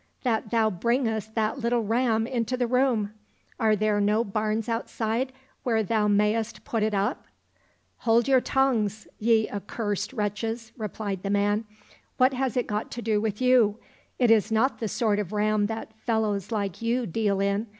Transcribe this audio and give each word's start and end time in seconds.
that 0.23 0.49
thou 0.49 0.67
bringest 0.67 1.35
that 1.35 1.59
little 1.59 1.83
ram 1.83 2.25
into 2.25 2.57
the 2.57 2.65
room? 2.65 3.13
Are 3.59 3.75
there 3.75 4.01
no 4.01 4.23
barns 4.23 4.67
outside 4.67 5.31
where 5.61 5.83
thou 5.83 6.07
mayst 6.07 6.63
put 6.63 6.81
it 6.81 6.95
up?"—" 6.95 7.27
Hold 8.05 8.27
your 8.27 8.41
tongues, 8.41 9.07
ye 9.19 9.47
accursed 9.51 10.11
wretches!" 10.11 10.71
replied 10.85 11.21
the 11.21 11.29
man;" 11.29 11.65
what 12.17 12.33
has 12.33 12.57
it 12.57 12.65
got 12.65 12.89
to 12.93 13.03
do 13.03 13.21
with 13.21 13.43
you} 13.43 13.77
It 14.17 14.31
is 14.31 14.51
not 14.51 14.79
the 14.79 14.87
sort 14.87 15.19
of 15.19 15.31
ram 15.31 15.67
that 15.67 15.91
fellows 15.99 16.51
like 16.51 16.81
you 16.81 17.05
deal 17.05 17.39
in. 17.39 17.67